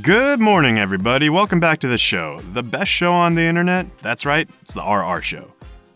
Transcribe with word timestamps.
Good 0.00 0.40
morning, 0.40 0.78
everybody. 0.78 1.28
Welcome 1.28 1.60
back 1.60 1.78
to 1.80 1.88
the 1.88 1.98
show. 1.98 2.38
The 2.38 2.62
best 2.62 2.90
show 2.90 3.12
on 3.12 3.34
the 3.34 3.42
internet. 3.42 3.86
That's 4.00 4.24
right, 4.24 4.48
it's 4.62 4.72
the 4.72 4.82
RR 4.82 5.20
Show. 5.20 5.52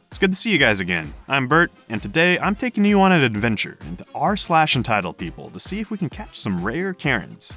It's 0.08 0.18
good 0.18 0.30
to 0.30 0.36
see 0.36 0.50
you 0.50 0.58
guys 0.58 0.80
again. 0.80 1.12
I'm 1.26 1.48
Bert, 1.48 1.72
and 1.88 2.00
today 2.00 2.38
I'm 2.38 2.54
taking 2.54 2.84
you 2.84 3.00
on 3.00 3.12
an 3.12 3.22
adventure 3.22 3.78
into 3.86 4.04
r 4.14 4.36
slash 4.36 4.76
entitled 4.76 5.16
people 5.16 5.48
to 5.50 5.58
see 5.58 5.80
if 5.80 5.90
we 5.90 5.96
can 5.96 6.10
catch 6.10 6.38
some 6.38 6.62
rare 6.62 6.92
Karens. 6.92 7.56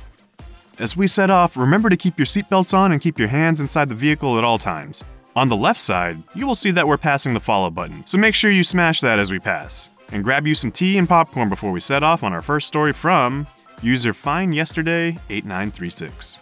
As 0.79 0.95
we 0.95 1.05
set 1.05 1.29
off, 1.29 1.57
remember 1.57 1.89
to 1.89 1.97
keep 1.97 2.17
your 2.17 2.25
seatbelts 2.25 2.73
on 2.73 2.93
and 2.93 3.01
keep 3.01 3.19
your 3.19 3.27
hands 3.27 3.59
inside 3.59 3.89
the 3.89 3.95
vehicle 3.95 4.37
at 4.37 4.45
all 4.45 4.57
times. 4.57 5.03
On 5.35 5.49
the 5.49 5.57
left 5.57 5.81
side, 5.81 6.23
you 6.33 6.47
will 6.47 6.55
see 6.55 6.71
that 6.71 6.87
we're 6.87 6.97
passing 6.97 7.33
the 7.33 7.41
follow 7.41 7.69
button, 7.69 8.07
so 8.07 8.17
make 8.17 8.35
sure 8.35 8.51
you 8.51 8.63
smash 8.63 9.01
that 9.01 9.19
as 9.19 9.31
we 9.31 9.39
pass. 9.39 9.89
And 10.13 10.23
grab 10.23 10.47
you 10.47 10.55
some 10.55 10.71
tea 10.71 10.97
and 10.97 11.09
popcorn 11.09 11.49
before 11.49 11.71
we 11.71 11.81
set 11.81 12.03
off 12.03 12.23
on 12.23 12.31
our 12.31 12.41
first 12.41 12.67
story 12.67 12.93
from 12.93 13.47
user 13.81 14.13
Fine 14.13 14.53
Yesterday 14.53 15.17
8936. 15.29 16.40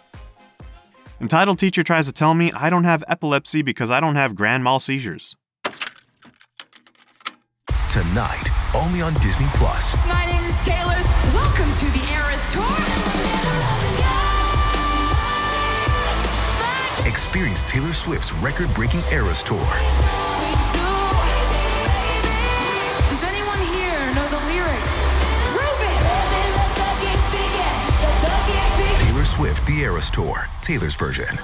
Entitled 1.20 1.58
teacher 1.58 1.82
tries 1.82 2.06
to 2.06 2.14
tell 2.14 2.32
me 2.32 2.50
I 2.52 2.70
don't 2.70 2.84
have 2.84 3.04
epilepsy 3.06 3.60
because 3.60 3.90
I 3.90 4.00
don't 4.00 4.16
have 4.16 4.34
grand 4.34 4.64
mal 4.64 4.78
seizures. 4.78 5.36
Tonight, 7.90 8.48
only 8.72 9.02
on 9.02 9.12
Disney 9.20 9.46
Plus. 9.52 9.94
My 10.08 10.24
name 10.24 10.44
is 10.44 10.56
Taylor. 10.60 10.96
Welcome 11.34 11.70
to 11.72 11.84
the 11.90 12.02
Eras 12.10 12.40
Tour. 12.50 12.64
Experience 17.06 17.62
Taylor 17.64 17.92
Swift's 17.92 18.32
record-breaking 18.34 19.00
Eras 19.12 19.42
Tour. 19.42 19.66
Swift 29.40 29.66
The 29.66 29.80
Eras 29.80 30.10
Tour, 30.10 30.46
Taylor's 30.60 30.96
version, 30.96 31.34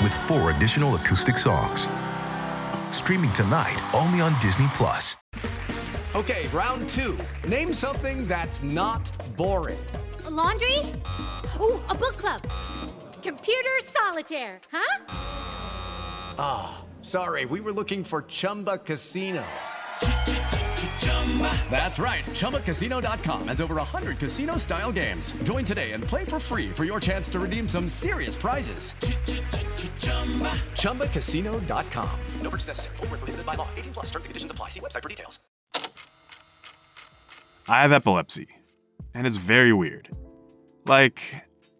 with 0.00 0.14
four 0.14 0.52
additional 0.52 0.94
acoustic 0.94 1.36
songs. 1.36 1.88
Streaming 2.94 3.32
tonight, 3.32 3.78
only 3.92 4.20
on 4.20 4.38
Disney 4.38 4.68
Plus. 4.74 5.16
Okay, 6.14 6.46
round 6.52 6.88
two. 6.88 7.18
Name 7.48 7.72
something 7.72 8.28
that's 8.28 8.62
not 8.62 9.10
boring. 9.36 9.84
A 10.26 10.30
laundry? 10.30 10.78
Ooh, 11.60 11.82
a 11.88 11.96
book 11.96 12.16
club. 12.16 12.40
Computer 13.24 13.70
solitaire, 13.82 14.60
huh? 14.70 15.04
Ah, 16.38 16.84
sorry, 17.00 17.44
we 17.44 17.60
were 17.60 17.72
looking 17.72 18.04
for 18.04 18.22
Chumba 18.22 18.78
Casino. 18.78 19.42
That's 21.70 21.98
right. 21.98 22.24
ChumbaCasino.com 22.24 23.48
has 23.48 23.60
over 23.60 23.74
100 23.74 24.18
casino 24.18 24.56
style 24.58 24.92
games. 24.92 25.32
Join 25.42 25.64
today 25.64 25.92
and 25.92 26.04
play 26.04 26.24
for 26.24 26.38
free 26.38 26.68
for 26.68 26.84
your 26.84 27.00
chance 27.00 27.28
to 27.30 27.40
redeem 27.40 27.68
some 27.68 27.88
serious 27.88 28.36
prizes. 28.36 28.94
ChumbaCasino.com. 30.74 32.10
No 32.40 32.50
purchase 32.50 32.68
necessary. 32.68 32.96
Void 32.98 33.10
where 33.10 33.18
prohibited 33.18 33.46
by 33.46 33.54
law. 33.56 33.66
18 33.76 33.92
plus 33.92 34.06
terms 34.06 34.24
and 34.26 34.30
conditions 34.30 34.52
apply. 34.52 34.68
See 34.68 34.80
website 34.80 35.02
for 35.02 35.08
details. 35.08 35.40
I 37.66 37.80
have 37.80 37.92
epilepsy, 37.92 38.48
and 39.14 39.26
it's 39.26 39.36
very 39.38 39.72
weird. 39.72 40.14
Like, 40.84 41.22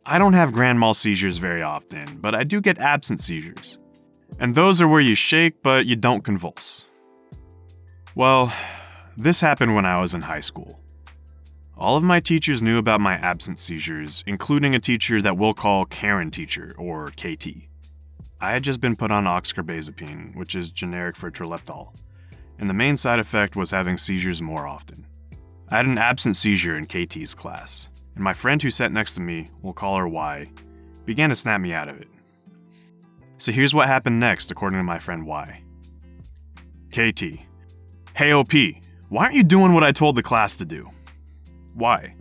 I 0.06 0.18
don't 0.18 0.32
have 0.32 0.52
grand 0.52 0.80
mal 0.80 0.94
seizures 0.94 1.36
very 1.36 1.60
often, 1.62 2.18
but 2.20 2.34
I 2.34 2.42
do 2.42 2.62
get 2.62 2.78
absent 2.78 3.20
seizures. 3.20 3.78
And 4.38 4.54
those 4.54 4.80
are 4.80 4.88
where 4.88 5.00
you 5.00 5.14
shake, 5.14 5.62
but 5.62 5.84
you 5.84 5.94
don't 5.94 6.24
convulse. 6.24 6.86
Well, 8.14 8.52
this 9.16 9.40
happened 9.40 9.74
when 9.74 9.86
I 9.86 10.00
was 10.00 10.14
in 10.14 10.22
high 10.22 10.40
school. 10.40 10.80
All 11.76 11.96
of 11.96 12.04
my 12.04 12.20
teachers 12.20 12.62
knew 12.62 12.78
about 12.78 13.00
my 13.00 13.14
absent 13.14 13.58
seizures, 13.58 14.22
including 14.26 14.74
a 14.74 14.80
teacher 14.80 15.20
that 15.20 15.36
we'll 15.36 15.54
call 15.54 15.84
Karen 15.84 16.30
Teacher, 16.30 16.74
or 16.78 17.08
KT. 17.08 17.48
I 18.40 18.52
had 18.52 18.62
just 18.62 18.80
been 18.80 18.96
put 18.96 19.10
on 19.10 19.24
oxcarbazepine, 19.24 20.36
which 20.36 20.54
is 20.54 20.70
generic 20.70 21.16
for 21.16 21.30
Trileptal, 21.30 21.92
and 22.58 22.70
the 22.70 22.74
main 22.74 22.96
side 22.96 23.18
effect 23.18 23.56
was 23.56 23.70
having 23.70 23.96
seizures 23.96 24.42
more 24.42 24.66
often. 24.66 25.06
I 25.68 25.78
had 25.78 25.86
an 25.86 25.98
absent 25.98 26.36
seizure 26.36 26.76
in 26.76 26.86
KT's 26.86 27.34
class, 27.34 27.88
and 28.14 28.22
my 28.22 28.32
friend 28.32 28.62
who 28.62 28.70
sat 28.70 28.92
next 28.92 29.14
to 29.14 29.20
me, 29.20 29.48
we'll 29.62 29.72
call 29.72 29.96
her 29.96 30.06
Y, 30.06 30.50
began 31.04 31.30
to 31.30 31.34
snap 31.34 31.60
me 31.60 31.72
out 31.72 31.88
of 31.88 32.00
it. 32.00 32.08
So 33.38 33.50
here's 33.50 33.74
what 33.74 33.88
happened 33.88 34.20
next, 34.20 34.50
according 34.50 34.78
to 34.78 34.84
my 34.84 34.98
friend 34.98 35.26
Y. 35.26 35.60
KT. 36.92 37.22
Hey 38.14 38.32
OP, 38.32 38.52
why 39.14 39.22
aren't 39.22 39.36
you 39.36 39.44
doing 39.44 39.72
what 39.72 39.84
I 39.84 39.92
told 39.92 40.16
the 40.16 40.24
class 40.24 40.56
to 40.56 40.64
do? 40.64 40.90
Why? 41.74 42.16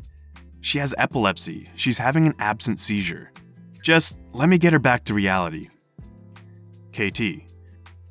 She 0.61 0.77
has 0.77 0.93
epilepsy. 0.99 1.67
She's 1.75 1.97
having 1.97 2.27
an 2.27 2.35
absent 2.37 2.79
seizure. 2.79 3.31
Just 3.81 4.15
let 4.31 4.47
me 4.47 4.59
get 4.59 4.73
her 4.73 4.79
back 4.79 5.03
to 5.05 5.15
reality. 5.15 5.69
KT. 6.91 7.49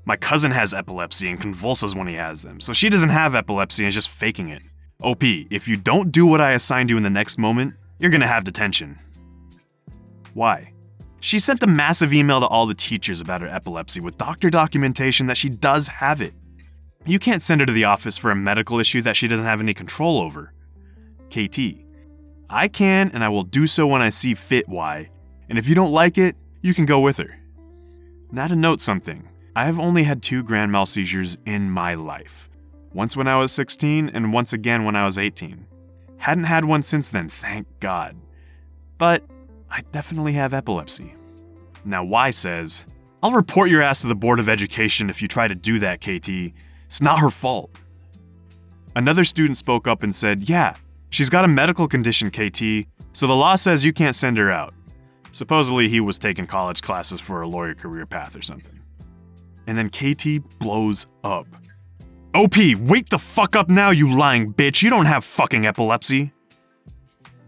My 0.05 0.17
cousin 0.17 0.51
has 0.51 0.75
epilepsy 0.75 1.29
and 1.29 1.41
convulses 1.41 1.95
when 1.95 2.09
he 2.09 2.15
has 2.15 2.43
them, 2.43 2.61
so 2.61 2.73
she 2.73 2.89
doesn't 2.89 3.11
have 3.11 3.37
epilepsy 3.37 3.85
and 3.85 3.89
is 3.89 3.95
just 3.95 4.09
faking 4.09 4.49
it. 4.49 4.63
OP, 5.01 5.23
if 5.23 5.69
you 5.69 5.77
don't 5.77 6.11
do 6.11 6.27
what 6.27 6.41
I 6.41 6.51
assigned 6.51 6.91
you 6.91 6.97
in 6.97 7.05
the 7.05 7.09
next 7.09 7.39
moment, 7.39 7.75
you're 8.01 8.11
gonna 8.11 8.27
have 8.27 8.43
detention. 8.43 8.99
Why? 10.35 10.73
She 11.21 11.39
sent 11.39 11.63
a 11.63 11.69
massive 11.69 12.13
email 12.13 12.41
to 12.41 12.49
all 12.49 12.67
the 12.67 12.75
teachers 12.75 13.21
about 13.21 13.43
her 13.43 13.47
epilepsy 13.47 14.01
with 14.01 14.19
doctor 14.19 14.51
documentation 14.51 15.29
that 15.29 15.37
she 15.37 15.51
does 15.51 15.87
have 15.87 16.21
it. 16.21 16.35
You 17.05 17.19
can't 17.19 17.43
send 17.43 17.61
her 17.61 17.67
to 17.67 17.73
the 17.73 17.85
office 17.85 18.17
for 18.17 18.31
a 18.31 18.37
medical 18.37 18.79
issue 18.79 19.03
that 19.03 19.17
she 19.17 19.27
doesn't 19.27 19.45
have 19.45 19.61
any 19.61 19.75
control 19.75 20.21
over. 20.21 20.53
KT. 21.31 21.85
I 22.49 22.69
can 22.69 23.11
and 23.13 23.25
I 23.25 23.29
will 23.29 23.43
do 23.43 23.67
so 23.67 23.87
when 23.87 24.03
I 24.03 24.11
see 24.11 24.35
fit, 24.35 24.69
Y. 24.69 25.09
And 25.49 25.59
if 25.59 25.67
you 25.67 25.75
don't 25.75 25.93
like 25.93 26.19
it, 26.19 26.37
you 26.61 26.75
can 26.75 26.87
go 26.87 27.01
with 27.01 27.17
her. 27.19 27.39
Now 28.31 28.47
to 28.47 28.57
note 28.57 28.81
something 28.81 29.29
I 29.57 29.65
have 29.65 29.79
only 29.79 30.05
had 30.05 30.23
two 30.23 30.43
grand 30.43 30.71
mal 30.71 30.87
seizures 30.87 31.37
in 31.45 31.71
my 31.71 31.95
life 31.95 32.49
once 32.95 33.17
when 33.17 33.29
I 33.29 33.37
was 33.37 33.53
16 33.53 34.11
and 34.11 34.33
once 34.33 34.53
again 34.53 34.85
when 34.85 34.97
I 34.97 35.05
was 35.05 35.19
18. 35.19 35.67
Hadn't 36.19 36.45
had 36.45 36.65
one 36.65 36.83
since 36.83 37.09
then, 37.09 37.29
thank 37.29 37.67
God. 37.81 38.17
But 38.99 39.25
I 39.71 39.81
definitely 39.93 40.35
have 40.35 40.55
epilepsy. 40.55 41.15
Now, 41.85 42.05
Y 42.05 42.31
says, 42.31 42.85
I'll 43.23 43.33
report 43.33 43.71
your 43.71 43.83
ass 43.83 44.03
to 44.03 44.09
the 44.09 44.15
Board 44.15 44.39
of 44.39 44.49
Education 44.49 45.11
if 45.11 45.21
you 45.23 45.29
try 45.29 45.49
to 45.49 45.55
do 45.55 45.79
that, 45.81 46.01
KT. 46.01 46.55
It's 46.93 47.01
not 47.01 47.21
her 47.21 47.31
fault. 47.31 47.71
Another 48.95 49.25
student 49.25 49.57
spoke 49.57 49.89
up 49.89 50.03
and 50.03 50.15
said, 50.15 50.47
Yeah, 50.47 50.75
she's 51.09 51.31
got 51.31 51.43
a 51.43 51.49
medical 51.49 51.89
condition, 51.89 52.31
KT, 52.31 52.87
so 53.15 53.27
the 53.27 53.33
law 53.33 53.57
says 53.57 53.83
you 53.83 53.95
can't 53.95 54.15
send 54.15 54.37
her 54.37 54.51
out. 54.51 54.75
Supposedly, 55.31 55.89
he 55.89 56.01
was 56.01 56.19
taking 56.19 56.47
college 56.47 56.83
classes 56.83 57.19
for 57.19 57.41
a 57.41 57.49
lawyer 57.49 57.75
career 57.75 58.05
path 58.05 58.37
or 58.37 58.43
something. 58.43 58.79
And 59.67 59.79
then 59.79 59.89
KT 59.89 60.47
blows 60.59 61.07
up. 61.25 61.47
OP, 62.35 62.57
wake 62.81 63.09
the 63.09 63.19
fuck 63.19 63.57
up 63.57 63.71
now, 63.71 63.89
you 63.89 64.15
lying 64.15 64.53
bitch. 64.53 64.83
You 64.83 64.91
don't 64.91 65.07
have 65.07 65.25
fucking 65.25 65.65
epilepsy. 65.65 66.31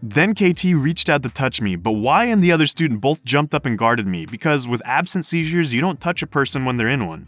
Then 0.01 0.33
KT 0.33 0.63
reached 0.73 1.07
out 1.07 1.21
to 1.21 1.29
touch 1.29 1.61
me, 1.61 1.75
but 1.75 1.91
Y 1.91 2.25
and 2.25 2.43
the 2.43 2.51
other 2.51 2.65
student 2.65 2.99
both 2.99 3.23
jumped 3.23 3.53
up 3.53 3.67
and 3.67 3.77
guarded 3.77 4.07
me 4.07 4.25
because 4.25 4.67
with 4.67 4.81
absent 4.85 5.23
seizures, 5.23 5.71
you 5.71 5.81
don't 5.81 6.01
touch 6.01 6.23
a 6.23 6.27
person 6.27 6.65
when 6.65 6.77
they're 6.77 6.89
in 6.89 7.05
one. 7.05 7.27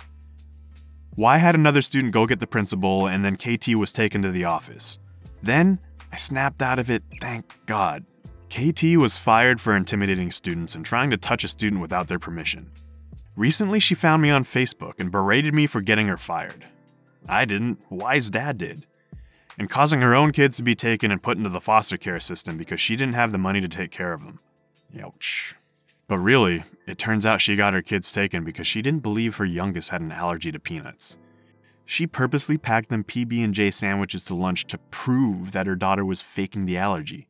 Y 1.18 1.40
had 1.40 1.56
another 1.56 1.82
student 1.82 2.14
go 2.14 2.28
get 2.28 2.40
the 2.40 2.46
principal, 2.46 3.08
and 3.08 3.26
then 3.26 3.38
KT 3.38 3.70
was 3.70 3.92
taken 3.92 4.22
to 4.22 4.30
the 4.30 4.46
office. 4.46 5.00
Then 5.42 5.80
I 6.12 6.16
snapped 6.16 6.62
out 6.62 6.78
of 6.78 6.92
it, 6.92 7.02
thank 7.20 7.54
God. 7.66 8.06
KT 8.52 8.84
was 8.98 9.18
fired 9.18 9.60
for 9.60 9.76
intimidating 9.76 10.32
students 10.32 10.76
and 10.76 10.86
trying 10.86 11.10
to 11.10 11.18
touch 11.18 11.44
a 11.44 11.48
student 11.48 11.82
without 11.82 12.08
their 12.08 12.20
permission. 12.20 12.70
Recently, 13.36 13.80
she 13.80 13.96
found 13.96 14.22
me 14.22 14.30
on 14.30 14.46
Facebook 14.46 15.00
and 15.00 15.12
berated 15.12 15.56
me 15.56 15.66
for 15.66 15.82
getting 15.82 16.08
her 16.08 16.18
fired. 16.18 16.66
I 17.28 17.46
didn't, 17.46 17.80
Y's 17.90 18.30
dad 18.30 18.60
did. 18.60 18.86
And 19.58 19.72
causing 19.72 20.02
her 20.02 20.14
own 20.14 20.32
kids 20.32 20.58
to 20.58 20.64
be 20.64 20.76
taken 20.76 21.12
and 21.12 21.22
put 21.22 21.38
into 21.38 21.50
the 21.50 21.60
foster 21.60 21.98
care 21.98 22.20
system 22.20 22.58
because 22.58 22.80
she 22.80 22.96
didn't 22.96 23.16
have 23.16 23.32
the 23.32 23.40
money 23.40 23.60
to 23.60 23.68
take 23.68 23.90
care 23.90 24.14
of 24.14 24.24
them. 24.24 24.40
Ouch. 25.02 25.56
But 26.08 26.20
really, 26.20 26.64
it 26.88 26.98
turns 26.98 27.26
out 27.26 27.42
she 27.42 27.56
got 27.56 27.74
her 27.74 27.82
kids 27.82 28.12
taken 28.12 28.44
because 28.44 28.66
she 28.66 28.82
didn't 28.82 29.04
believe 29.04 29.36
her 29.36 29.46
youngest 29.46 29.90
had 29.90 30.02
an 30.02 30.12
allergy 30.12 30.52
to 30.52 30.60
peanuts. 30.60 31.18
She 31.86 32.08
purposely 32.08 32.58
packed 32.58 32.90
them 32.90 33.04
PB&J 33.04 33.72
sandwiches 33.72 34.24
to 34.26 34.36
lunch 34.36 34.66
to 34.68 34.78
prove 34.92 35.52
that 35.52 35.68
her 35.68 35.76
daughter 35.76 36.06
was 36.06 36.22
faking 36.22 36.66
the 36.66 36.78
allergy. 36.78 37.30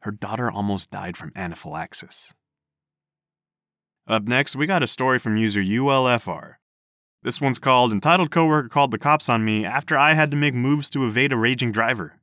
Her 0.00 0.12
daughter 0.12 0.50
almost 0.50 0.90
died 0.90 1.16
from 1.16 1.32
anaphylaxis. 1.34 2.32
Up 4.06 4.24
next, 4.24 4.56
we 4.56 4.66
got 4.66 4.82
a 4.82 4.86
story 4.86 5.18
from 5.18 5.36
user 5.36 5.60
ULFR. 5.60 6.54
This 7.22 7.40
one's 7.40 7.58
called 7.58 7.92
Entitled 7.92 8.30
Coworker 8.30 8.68
Called 8.68 8.92
the 8.92 8.98
Cops 8.98 9.28
on 9.28 9.44
Me 9.44 9.64
After 9.64 9.98
I 9.98 10.14
Had 10.14 10.30
to 10.30 10.36
Make 10.36 10.54
Moves 10.54 10.88
to 10.90 11.04
Evade 11.04 11.32
a 11.32 11.36
Raging 11.36 11.72
Driver. 11.72 12.14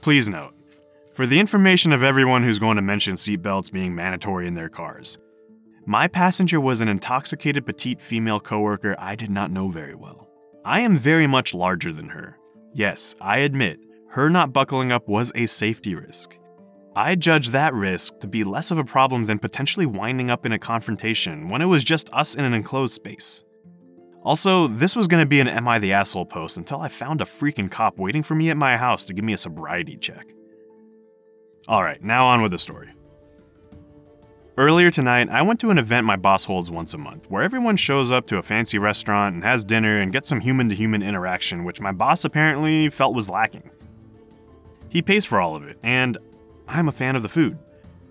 Please 0.00 0.30
note, 0.30 0.54
for 1.20 1.26
the 1.26 1.38
information 1.38 1.92
of 1.92 2.02
everyone 2.02 2.42
who's 2.42 2.58
going 2.58 2.76
to 2.76 2.82
mention 2.82 3.14
seatbelts 3.14 3.70
being 3.70 3.94
mandatory 3.94 4.48
in 4.48 4.54
their 4.54 4.70
cars, 4.70 5.18
my 5.84 6.08
passenger 6.08 6.58
was 6.58 6.80
an 6.80 6.88
intoxicated 6.88 7.66
petite 7.66 8.00
female 8.00 8.40
coworker 8.40 8.96
I 8.98 9.16
did 9.16 9.28
not 9.28 9.50
know 9.50 9.68
very 9.68 9.94
well. 9.94 10.30
I 10.64 10.80
am 10.80 10.96
very 10.96 11.26
much 11.26 11.52
larger 11.52 11.92
than 11.92 12.08
her. 12.08 12.38
Yes, 12.72 13.14
I 13.20 13.40
admit, 13.40 13.80
her 14.08 14.30
not 14.30 14.54
buckling 14.54 14.92
up 14.92 15.08
was 15.08 15.30
a 15.34 15.44
safety 15.44 15.94
risk. 15.94 16.38
I 16.96 17.16
judge 17.16 17.50
that 17.50 17.74
risk 17.74 18.18
to 18.20 18.26
be 18.26 18.42
less 18.42 18.70
of 18.70 18.78
a 18.78 18.84
problem 18.84 19.26
than 19.26 19.38
potentially 19.38 19.84
winding 19.84 20.30
up 20.30 20.46
in 20.46 20.52
a 20.52 20.58
confrontation 20.58 21.50
when 21.50 21.60
it 21.60 21.66
was 21.66 21.84
just 21.84 22.08
us 22.14 22.34
in 22.34 22.46
an 22.46 22.54
enclosed 22.54 22.94
space. 22.94 23.44
Also, 24.22 24.68
this 24.68 24.96
was 24.96 25.06
going 25.06 25.22
to 25.22 25.28
be 25.28 25.40
an 25.40 25.48
Am 25.48 25.68
I 25.68 25.80
the 25.80 25.92
Asshole 25.92 26.24
post 26.24 26.56
until 26.56 26.80
I 26.80 26.88
found 26.88 27.20
a 27.20 27.26
freaking 27.26 27.70
cop 27.70 27.98
waiting 27.98 28.22
for 28.22 28.34
me 28.34 28.48
at 28.48 28.56
my 28.56 28.78
house 28.78 29.04
to 29.04 29.12
give 29.12 29.26
me 29.26 29.34
a 29.34 29.36
sobriety 29.36 29.98
check. 29.98 30.26
Alright, 31.68 32.02
now 32.02 32.26
on 32.26 32.42
with 32.42 32.52
the 32.52 32.58
story. 32.58 32.90
Earlier 34.56 34.90
tonight, 34.90 35.28
I 35.30 35.42
went 35.42 35.60
to 35.60 35.70
an 35.70 35.78
event 35.78 36.06
my 36.06 36.16
boss 36.16 36.44
holds 36.44 36.70
once 36.70 36.92
a 36.92 36.98
month, 36.98 37.30
where 37.30 37.42
everyone 37.42 37.76
shows 37.76 38.10
up 38.10 38.26
to 38.26 38.38
a 38.38 38.42
fancy 38.42 38.78
restaurant 38.78 39.34
and 39.34 39.44
has 39.44 39.64
dinner 39.64 40.00
and 40.00 40.12
gets 40.12 40.28
some 40.28 40.40
human 40.40 40.68
to 40.68 40.74
human 40.74 41.02
interaction, 41.02 41.64
which 41.64 41.80
my 41.80 41.92
boss 41.92 42.24
apparently 42.24 42.90
felt 42.90 43.14
was 43.14 43.28
lacking. 43.30 43.70
He 44.88 45.02
pays 45.02 45.24
for 45.24 45.40
all 45.40 45.54
of 45.54 45.62
it, 45.64 45.78
and 45.82 46.18
I'm 46.66 46.88
a 46.88 46.92
fan 46.92 47.16
of 47.16 47.22
the 47.22 47.28
food. 47.28 47.56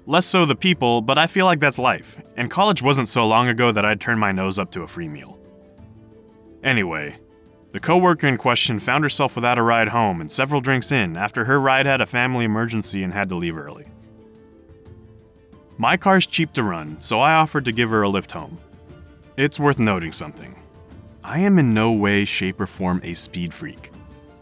Less 0.05 0.25
so 0.25 0.45
the 0.45 0.55
people, 0.55 1.01
but 1.01 1.17
I 1.17 1.27
feel 1.27 1.45
like 1.45 1.59
that's 1.59 1.77
life, 1.77 2.17
and 2.35 2.49
college 2.49 2.81
wasn't 2.81 3.09
so 3.09 3.27
long 3.27 3.47
ago 3.47 3.71
that 3.71 3.85
I'd 3.85 4.01
turn 4.01 4.17
my 4.17 4.31
nose 4.31 4.57
up 4.57 4.71
to 4.71 4.83
a 4.83 4.87
free 4.87 5.07
meal. 5.07 5.37
Anyway, 6.63 7.17
the 7.71 7.79
coworker 7.79 8.27
in 8.27 8.37
question 8.37 8.79
found 8.79 9.03
herself 9.03 9.35
without 9.35 9.59
a 9.59 9.63
ride 9.63 9.89
home 9.89 10.21
and 10.21 10.31
several 10.31 10.61
drinks 10.61 10.91
in 10.91 11.15
after 11.15 11.45
her 11.45 11.59
ride 11.61 11.85
had 11.85 12.01
a 12.01 12.05
family 12.05 12.45
emergency 12.45 13.03
and 13.03 13.13
had 13.13 13.29
to 13.29 13.35
leave 13.35 13.57
early. 13.57 13.85
My 15.77 15.95
car's 15.95 16.25
cheap 16.25 16.51
to 16.53 16.63
run, 16.63 16.99
so 16.99 17.21
I 17.21 17.35
offered 17.35 17.65
to 17.65 17.71
give 17.71 17.89
her 17.91 18.01
a 18.01 18.09
lift 18.09 18.31
home. 18.31 18.57
It's 19.37 19.59
worth 19.59 19.79
noting 19.79 20.11
something. 20.11 20.55
I 21.23 21.39
am 21.39 21.59
in 21.59 21.73
no 21.73 21.91
way, 21.91 22.25
shape, 22.25 22.59
or 22.59 22.67
form 22.67 23.01
a 23.03 23.13
speed 23.13 23.53
freak. 23.53 23.91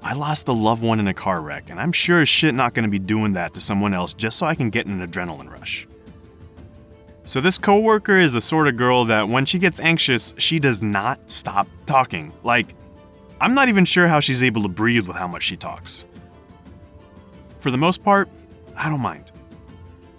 I 0.02 0.14
lost 0.14 0.48
a 0.48 0.54
loved 0.54 0.84
one 0.84 1.00
in 1.00 1.08
a 1.08 1.14
car 1.14 1.42
wreck, 1.42 1.70
and 1.70 1.80
I'm 1.80 1.92
sure 1.92 2.22
as 2.22 2.30
shit 2.30 2.56
not 2.56 2.74
gonna 2.74 2.88
be 2.88 2.98
doing 2.98 3.34
that 3.34 3.54
to 3.56 3.60
someone 3.60 3.94
else 3.94 4.14
just 4.14 4.38
so 4.38 4.46
I 4.46 4.56
can 4.56 4.70
get 4.70 4.86
an 4.86 5.06
adrenaline 5.06 5.52
rush. 5.52 5.86
So, 7.26 7.42
this 7.42 7.58
coworker 7.58 8.18
is 8.18 8.32
the 8.32 8.42
sort 8.42 8.70
of 8.70 8.78
girl 8.78 9.04
that 9.06 9.28
when 9.28 9.46
she 9.46 9.60
gets 9.60 9.82
anxious, 9.82 10.34
she 10.38 10.60
does 10.60 10.82
not 10.82 11.20
stop 11.30 11.68
talking. 11.86 12.32
Like, 12.42 12.74
I'm 13.40 13.54
not 13.54 13.70
even 13.70 13.86
sure 13.86 14.08
how 14.08 14.20
she's 14.20 14.44
able 14.44 14.64
to 14.64 14.70
breathe 14.70 15.08
with 15.08 15.18
how 15.18 15.28
much 15.28 15.44
she 15.44 15.58
talks. 15.58 16.06
For 17.60 17.72
the 17.72 17.78
most 17.78 18.04
part, 18.04 18.30
I 18.76 18.90
don't 18.90 19.02
mind. 19.02 19.32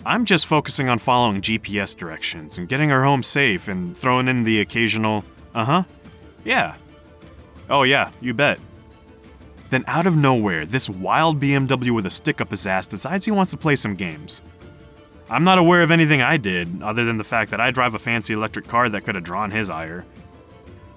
I'm 0.06 0.24
just 0.24 0.46
focusing 0.46 0.88
on 0.88 0.98
following 0.98 1.40
GPS 1.40 1.96
directions 1.96 2.58
and 2.58 2.68
getting 2.68 2.88
her 2.90 3.02
home 3.04 3.22
safe 3.22 3.68
and 3.68 3.96
throwing 3.96 4.28
in 4.28 4.44
the 4.44 4.60
occasional, 4.60 5.24
uh 5.54 5.64
huh, 5.64 5.82
yeah. 6.44 6.76
Oh, 7.68 7.82
yeah, 7.82 8.10
you 8.20 8.32
bet. 8.32 8.58
Then, 9.70 9.84
out 9.86 10.06
of 10.06 10.16
nowhere, 10.16 10.64
this 10.64 10.88
wild 10.88 11.40
BMW 11.40 11.90
with 11.90 12.06
a 12.06 12.10
stick 12.10 12.40
up 12.40 12.50
his 12.50 12.66
ass 12.66 12.86
decides 12.86 13.24
he 13.24 13.30
wants 13.30 13.50
to 13.50 13.58
play 13.58 13.76
some 13.76 13.94
games. 13.94 14.40
I'm 15.28 15.44
not 15.44 15.58
aware 15.58 15.82
of 15.82 15.90
anything 15.90 16.22
I 16.22 16.38
did, 16.38 16.82
other 16.82 17.04
than 17.04 17.18
the 17.18 17.24
fact 17.24 17.50
that 17.50 17.60
I 17.60 17.70
drive 17.70 17.94
a 17.94 17.98
fancy 17.98 18.32
electric 18.32 18.66
car 18.66 18.88
that 18.88 19.04
could 19.04 19.14
have 19.14 19.24
drawn 19.24 19.50
his 19.50 19.68
ire. 19.68 20.06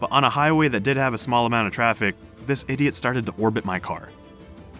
But 0.01 0.11
on 0.11 0.23
a 0.23 0.29
highway 0.31 0.67
that 0.67 0.81
did 0.81 0.97
have 0.97 1.13
a 1.13 1.17
small 1.19 1.45
amount 1.45 1.67
of 1.67 1.73
traffic, 1.73 2.15
this 2.47 2.65
idiot 2.67 2.95
started 2.95 3.27
to 3.27 3.33
orbit 3.37 3.65
my 3.65 3.79
car. 3.79 4.09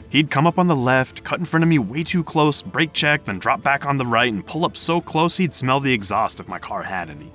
He'd 0.09 0.31
come 0.31 0.47
up 0.47 0.57
on 0.57 0.65
the 0.65 0.75
left, 0.75 1.23
cut 1.23 1.39
in 1.39 1.45
front 1.45 1.63
of 1.63 1.69
me 1.69 1.77
way 1.77 2.03
too 2.03 2.23
close, 2.23 2.63
brake 2.63 2.91
check, 2.91 3.23
then 3.23 3.37
drop 3.37 3.61
back 3.61 3.85
on 3.85 3.97
the 3.97 4.05
right, 4.05 4.33
and 4.33 4.45
pull 4.45 4.65
up 4.65 4.75
so 4.75 4.99
close 4.99 5.37
he'd 5.37 5.53
smell 5.53 5.79
the 5.79 5.93
exhaust 5.93 6.39
if 6.39 6.47
my 6.47 6.57
car 6.57 6.81
had 6.81 7.11
any. 7.11 7.31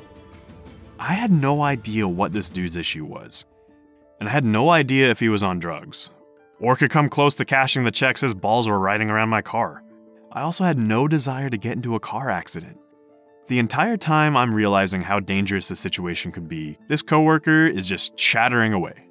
I 0.99 1.13
had 1.13 1.31
no 1.31 1.63
idea 1.63 2.09
what 2.09 2.33
this 2.33 2.51
dude's 2.51 2.77
issue 2.77 3.05
was, 3.05 3.45
and 4.19 4.29
I 4.29 4.33
had 4.33 4.45
no 4.45 4.71
idea 4.71 5.09
if 5.09 5.21
he 5.21 5.29
was 5.29 5.45
on 5.45 5.61
drugs, 5.61 6.11
or 6.59 6.75
could 6.75 6.91
come 6.91 7.09
close 7.09 7.37
to 7.37 7.45
cashing 7.45 7.85
the 7.85 7.91
checks 7.93 8.21
his 8.21 8.35
balls 8.35 8.67
were 8.67 8.81
riding 8.81 9.11
around 9.11 9.29
my 9.29 9.43
car. 9.43 9.85
I 10.33 10.43
also 10.43 10.65
had 10.65 10.77
no 10.77 11.07
desire 11.07 11.49
to 11.51 11.57
get 11.57 11.77
into 11.77 11.95
a 11.95 12.01
car 12.01 12.31
accident. 12.31 12.79
The 13.49 13.59
entire 13.61 13.97
time 13.97 14.37
I'm 14.37 14.53
realizing 14.53 15.03
how 15.03 15.21
dangerous 15.21 15.69
the 15.69 15.77
situation 15.77 16.33
could 16.33 16.49
be, 16.49 16.77
this 16.89 17.01
coworker 17.01 17.65
is 17.65 17.89
just 17.89 18.17
chattering 18.17 18.73
away. 18.73 19.07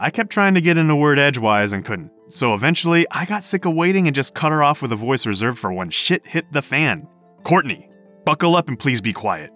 I 0.00 0.08
kept 0.08 0.30
trying 0.30 0.54
to 0.54 0.62
get 0.62 0.78
in 0.78 0.88
a 0.88 0.96
word 0.96 1.18
edgewise 1.18 1.74
and 1.74 1.84
couldn't, 1.84 2.10
so 2.28 2.54
eventually 2.54 3.06
I 3.10 3.26
got 3.26 3.44
sick 3.44 3.66
of 3.66 3.74
waiting 3.74 4.06
and 4.06 4.16
just 4.16 4.34
cut 4.34 4.50
her 4.50 4.62
off 4.62 4.80
with 4.80 4.92
a 4.92 4.96
voice 4.96 5.26
reserved 5.26 5.58
for 5.58 5.70
when 5.72 5.90
shit 5.90 6.26
hit 6.26 6.50
the 6.52 6.62
fan. 6.62 7.06
Courtney, 7.42 7.90
buckle 8.24 8.56
up 8.56 8.68
and 8.68 8.78
please 8.78 9.02
be 9.02 9.12
quiet. 9.12 9.50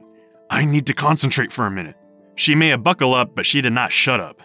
I 0.50 0.66
need 0.66 0.86
to 0.86 0.94
concentrate 0.94 1.50
for 1.50 1.64
a 1.64 1.70
minute. 1.70 1.96
She 2.34 2.54
may 2.54 2.68
have 2.68 2.82
buckle 2.82 3.14
up, 3.14 3.34
but 3.34 3.46
she 3.46 3.62
did 3.62 3.72
not 3.72 3.90
shut 3.90 4.20
up. 4.20 4.42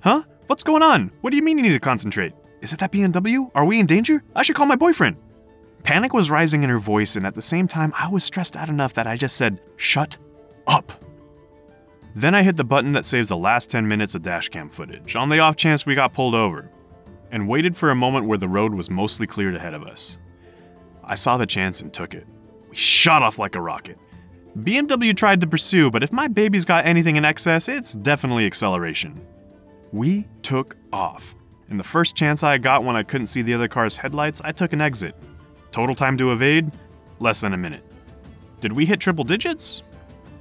Huh? 0.00 0.22
What's 0.48 0.64
going 0.64 0.82
on? 0.82 1.10
What 1.22 1.30
do 1.30 1.36
you 1.36 1.42
mean 1.42 1.56
you 1.56 1.64
need 1.64 1.72
to 1.72 1.80
concentrate? 1.80 2.34
Is 2.60 2.74
it 2.74 2.78
that 2.80 2.92
BMW? 2.92 3.50
Are 3.54 3.64
we 3.64 3.80
in 3.80 3.86
danger? 3.86 4.22
I 4.34 4.42
should 4.42 4.56
call 4.56 4.66
my 4.66 4.76
boyfriend. 4.76 5.16
Panic 5.84 6.14
was 6.14 6.30
rising 6.30 6.62
in 6.62 6.70
her 6.70 6.78
voice, 6.78 7.14
and 7.14 7.26
at 7.26 7.34
the 7.34 7.42
same 7.42 7.68
time, 7.68 7.92
I 7.96 8.08
was 8.08 8.24
stressed 8.24 8.56
out 8.56 8.70
enough 8.70 8.94
that 8.94 9.06
I 9.06 9.16
just 9.16 9.36
said, 9.36 9.60
Shut 9.76 10.16
up. 10.66 10.92
Then 12.16 12.34
I 12.34 12.42
hit 12.42 12.56
the 12.56 12.64
button 12.64 12.92
that 12.92 13.04
saves 13.04 13.28
the 13.28 13.36
last 13.36 13.68
10 13.68 13.86
minutes 13.86 14.14
of 14.14 14.22
dashcam 14.22 14.72
footage, 14.72 15.14
on 15.14 15.28
the 15.28 15.40
off 15.40 15.56
chance 15.56 15.84
we 15.84 15.94
got 15.94 16.14
pulled 16.14 16.34
over, 16.34 16.70
and 17.30 17.48
waited 17.48 17.76
for 17.76 17.90
a 17.90 17.94
moment 17.94 18.26
where 18.26 18.38
the 18.38 18.48
road 18.48 18.72
was 18.72 18.88
mostly 18.88 19.26
cleared 19.26 19.56
ahead 19.56 19.74
of 19.74 19.82
us. 19.82 20.16
I 21.02 21.16
saw 21.16 21.36
the 21.36 21.44
chance 21.44 21.82
and 21.82 21.92
took 21.92 22.14
it. 22.14 22.26
We 22.70 22.76
shot 22.76 23.22
off 23.22 23.38
like 23.38 23.54
a 23.54 23.60
rocket. 23.60 23.98
BMW 24.60 25.14
tried 25.14 25.42
to 25.42 25.46
pursue, 25.46 25.90
but 25.90 26.02
if 26.02 26.12
my 26.12 26.28
baby's 26.28 26.64
got 26.64 26.86
anything 26.86 27.16
in 27.16 27.26
excess, 27.26 27.68
it's 27.68 27.92
definitely 27.92 28.46
acceleration. 28.46 29.20
We 29.92 30.28
took 30.42 30.76
off. 30.94 31.34
And 31.68 31.78
the 31.78 31.84
first 31.84 32.14
chance 32.14 32.42
I 32.42 32.56
got 32.56 32.84
when 32.84 32.96
I 32.96 33.02
couldn't 33.02 33.26
see 33.26 33.42
the 33.42 33.54
other 33.54 33.68
car's 33.68 33.98
headlights, 33.98 34.40
I 34.44 34.52
took 34.52 34.72
an 34.72 34.80
exit. 34.80 35.14
Total 35.74 35.96
time 35.96 36.16
to 36.18 36.30
evade? 36.30 36.70
Less 37.18 37.40
than 37.40 37.52
a 37.52 37.56
minute. 37.56 37.82
Did 38.60 38.72
we 38.74 38.86
hit 38.86 39.00
triple 39.00 39.24
digits? 39.24 39.82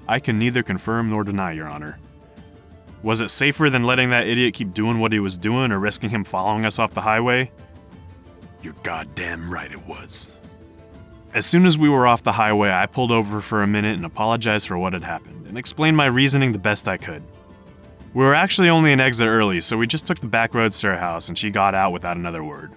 I 0.08 0.20
can 0.20 0.38
neither 0.38 0.62
confirm 0.62 1.10
nor 1.10 1.24
deny, 1.24 1.54
Your 1.54 1.68
Honor. 1.68 1.98
Was 3.02 3.20
it 3.20 3.32
safer 3.32 3.72
than 3.72 3.82
letting 3.82 4.12
that 4.12 4.28
idiot 4.28 4.54
keep 4.54 4.76
doing 4.76 5.00
what 5.00 5.12
he 5.12 5.18
was 5.18 5.40
doing 5.40 5.72
or 5.72 5.80
risking 5.80 6.12
him 6.12 6.24
following 6.24 6.66
us 6.66 6.78
off 6.78 6.94
the 6.94 7.02
highway? 7.02 7.50
You're 8.62 8.76
goddamn 8.84 9.52
right 9.52 9.72
it 9.72 9.88
was. 9.88 10.30
As 11.34 11.48
soon 11.48 11.66
as 11.66 11.80
we 11.80 11.90
were 11.90 12.06
off 12.06 12.22
the 12.22 12.32
highway, 12.32 12.70
I 12.70 12.86
pulled 12.86 13.12
over 13.12 13.42
for 13.42 13.64
a 13.64 13.68
minute 13.68 13.96
and 13.96 14.06
apologized 14.06 14.68
for 14.68 14.78
what 14.78 14.94
had 14.94 15.02
happened 15.02 15.48
and 15.48 15.58
explained 15.58 15.98
my 15.98 16.06
reasoning 16.06 16.52
the 16.52 16.60
best 16.60 16.88
I 16.88 16.98
could. 16.98 17.24
We 18.14 18.24
were 18.24 18.36
actually 18.36 18.70
only 18.70 18.94
an 18.94 19.00
exit 19.00 19.26
early, 19.26 19.62
so 19.62 19.78
we 19.78 19.88
just 19.88 20.06
took 20.06 20.20
the 20.20 20.28
back 20.28 20.54
roads 20.54 20.80
to 20.82 20.90
her 20.90 20.98
house 20.98 21.28
and 21.28 21.36
she 21.36 21.50
got 21.50 21.74
out 21.74 21.92
without 21.92 22.18
another 22.18 22.44
word. 22.44 22.76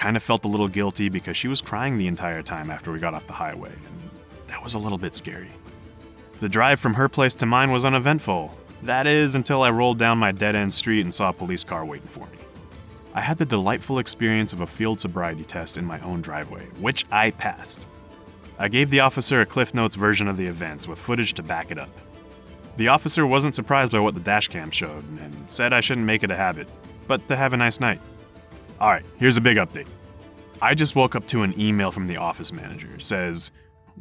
Kind 0.00 0.16
of 0.16 0.22
felt 0.22 0.46
a 0.46 0.48
little 0.48 0.66
guilty 0.66 1.10
because 1.10 1.36
she 1.36 1.46
was 1.46 1.60
crying 1.60 1.98
the 1.98 2.06
entire 2.06 2.42
time 2.42 2.70
after 2.70 2.90
we 2.90 2.98
got 2.98 3.12
off 3.12 3.26
the 3.26 3.34
highway, 3.34 3.68
and 3.68 4.10
that 4.46 4.64
was 4.64 4.72
a 4.72 4.78
little 4.78 4.96
bit 4.96 5.14
scary. 5.14 5.50
The 6.40 6.48
drive 6.48 6.80
from 6.80 6.94
her 6.94 7.06
place 7.06 7.34
to 7.34 7.44
mine 7.44 7.70
was 7.70 7.84
uneventful. 7.84 8.56
That 8.84 9.06
is, 9.06 9.34
until 9.34 9.62
I 9.62 9.68
rolled 9.68 9.98
down 9.98 10.16
my 10.16 10.32
dead 10.32 10.56
end 10.56 10.72
street 10.72 11.02
and 11.02 11.12
saw 11.12 11.28
a 11.28 11.34
police 11.34 11.64
car 11.64 11.84
waiting 11.84 12.08
for 12.08 12.24
me. 12.28 12.38
I 13.12 13.20
had 13.20 13.36
the 13.36 13.44
delightful 13.44 13.98
experience 13.98 14.54
of 14.54 14.62
a 14.62 14.66
field 14.66 15.02
sobriety 15.02 15.44
test 15.44 15.76
in 15.76 15.84
my 15.84 16.00
own 16.00 16.22
driveway, 16.22 16.64
which 16.78 17.04
I 17.10 17.32
passed. 17.32 17.86
I 18.58 18.68
gave 18.68 18.88
the 18.88 19.00
officer 19.00 19.42
a 19.42 19.46
Cliff 19.46 19.74
Notes 19.74 19.96
version 19.96 20.28
of 20.28 20.38
the 20.38 20.46
events 20.46 20.88
with 20.88 20.98
footage 20.98 21.34
to 21.34 21.42
back 21.42 21.70
it 21.70 21.78
up. 21.78 21.90
The 22.78 22.88
officer 22.88 23.26
wasn't 23.26 23.54
surprised 23.54 23.92
by 23.92 24.00
what 24.00 24.14
the 24.14 24.20
dashcam 24.20 24.72
showed 24.72 25.04
and 25.20 25.44
said 25.46 25.74
I 25.74 25.80
shouldn't 25.80 26.06
make 26.06 26.22
it 26.22 26.30
a 26.30 26.36
habit, 26.36 26.68
but 27.06 27.28
to 27.28 27.36
have 27.36 27.52
a 27.52 27.58
nice 27.58 27.80
night. 27.80 28.00
Alright, 28.80 29.04
here's 29.18 29.36
a 29.36 29.42
big 29.42 29.58
update. 29.58 29.88
I 30.62 30.74
just 30.74 30.96
woke 30.96 31.14
up 31.14 31.26
to 31.28 31.42
an 31.42 31.58
email 31.60 31.92
from 31.92 32.06
the 32.06 32.16
office 32.16 32.50
manager. 32.50 32.98
Says, 32.98 33.50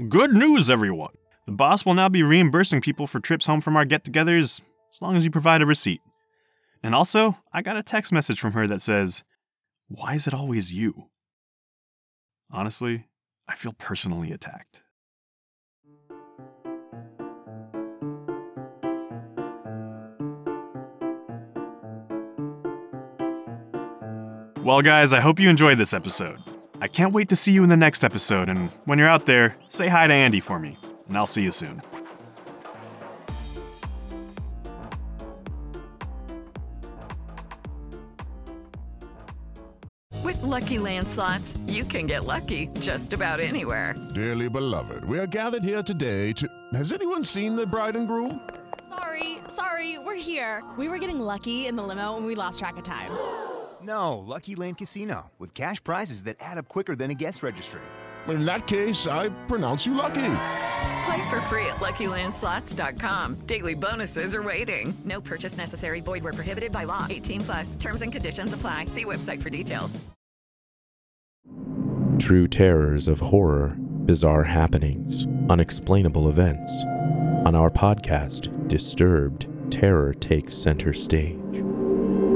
Good 0.08 0.34
news, 0.34 0.70
everyone! 0.70 1.14
The 1.46 1.52
boss 1.52 1.86
will 1.86 1.96
now 1.96 2.08
be 2.08 2.24
reimbursing 2.24 2.80
people 2.80 3.06
for 3.06 3.20
trips 3.20 3.46
home 3.46 3.60
from 3.60 3.76
our 3.76 3.84
get 3.84 4.06
togethers 4.06 4.62
as 4.94 5.02
long 5.02 5.18
as 5.18 5.26
you 5.26 5.32
provide 5.32 5.62
a 5.62 5.66
receipt. 5.66 6.00
And 6.82 6.96
also, 6.96 7.36
I 7.52 7.62
got 7.62 7.76
a 7.76 7.84
text 7.84 8.14
message 8.14 8.40
from 8.40 8.54
her 8.54 8.68
that 8.68 8.80
says, 8.80 9.26
Why 9.90 10.14
is 10.14 10.28
it 10.28 10.34
always 10.34 10.74
you? 10.74 11.10
Honestly, 12.50 13.06
I 13.50 13.56
feel 13.56 13.74
personally 13.74 14.32
attacked. 14.32 14.82
Well, 24.64 24.82
guys, 24.82 25.14
I 25.14 25.22
hope 25.22 25.40
you 25.40 25.50
enjoyed 25.50 25.78
this 25.78 25.94
episode. 25.94 26.38
I 26.82 26.90
can't 26.90 27.14
wait 27.14 27.30
to 27.30 27.36
see 27.36 27.54
you 27.54 27.64
in 27.64 27.70
the 27.70 27.78
next 27.78 28.04
episode, 28.04 28.50
and 28.50 28.70
when 28.84 29.00
you're 29.00 29.08
out 29.08 29.26
there, 29.26 29.56
say 29.70 29.88
hi 29.88 30.06
to 30.06 30.14
Andy 30.14 30.42
for 30.42 30.60
me, 30.60 30.78
and 31.08 31.18
I'll 31.18 31.26
see 31.26 31.44
you 31.44 31.54
soon. 31.54 31.82
With 40.26 40.44
Lucky 40.44 40.78
Land 40.78 41.08
slots, 41.08 41.58
you 41.68 41.86
can 41.86 42.06
get 42.06 42.26
lucky 42.26 42.68
just 42.82 43.14
about 43.14 43.40
anywhere. 43.40 43.96
Dearly 44.14 44.50
beloved, 44.50 45.06
we 45.06 45.20
are 45.20 45.28
gathered 45.28 45.64
here 45.64 45.82
today 45.82 46.34
to. 46.34 46.50
Has 46.74 46.92
anyone 46.92 47.24
seen 47.24 47.56
the 47.56 47.66
bride 47.66 47.96
and 47.96 48.08
groom? 48.08 48.42
Sorry, 48.90 49.38
sorry, 49.48 50.00
we're 50.00 50.16
here. 50.16 50.64
We 50.78 50.90
were 50.90 50.98
getting 50.98 51.20
lucky 51.22 51.68
in 51.68 51.78
the 51.78 51.84
limo 51.84 52.18
and 52.18 52.26
we 52.26 52.36
lost 52.36 52.60
track 52.60 52.76
of 52.76 52.84
time. 52.84 53.12
No, 53.82 54.18
Lucky 54.18 54.56
Land 54.56 54.78
Casino, 54.78 55.32
with 55.40 55.54
cash 55.54 55.84
prizes 55.84 56.24
that 56.24 56.36
add 56.40 56.58
up 56.58 56.68
quicker 56.68 56.96
than 56.96 57.12
a 57.12 57.14
guest 57.14 57.44
registry. 57.44 57.82
In 58.28 58.46
that 58.46 58.68
case, 58.68 59.08
I 59.08 59.30
pronounce 59.48 59.86
you 59.86 59.94
lucky. 59.94 60.36
Play 61.06 61.30
for 61.30 61.42
free 61.48 61.66
at 61.66 61.78
LuckyLandSlots.com. 61.78 63.36
Daily 63.48 63.74
bonuses 63.74 64.36
are 64.36 64.44
waiting. 64.44 64.94
No 65.06 65.22
purchase 65.22 65.58
necessary. 65.58 66.02
Void 66.02 66.24
where 66.24 66.34
prohibited 66.34 66.72
by 66.72 66.84
law. 66.84 67.08
18 67.10 67.42
plus. 67.42 67.76
Terms 67.76 68.02
and 68.02 68.12
conditions 68.12 68.54
apply. 68.54 68.86
See 68.88 69.06
website 69.06 69.42
for 69.42 69.50
details. 69.50 70.00
True 72.20 72.48
terrors 72.50 73.08
of 73.08 73.22
horror, 73.22 73.76
bizarre 73.80 74.44
happenings, 74.44 75.26
unexplainable 75.50 76.30
events. 76.30 76.72
On 77.46 77.56
our 77.56 77.72
podcast, 77.72 78.68
Disturbed, 78.70 79.48
terror 79.72 80.14
takes 80.14 80.54
center 80.54 80.94
stage. 80.94 81.38